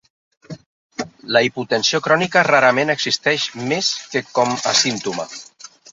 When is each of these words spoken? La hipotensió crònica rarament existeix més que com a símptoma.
La 1.35 1.43
hipotensió 1.49 2.01
crònica 2.07 2.43
rarament 2.49 2.93
existeix 2.95 3.45
més 3.73 3.91
que 4.15 4.23
com 4.39 4.55
a 4.73 4.75
símptoma. 4.81 5.29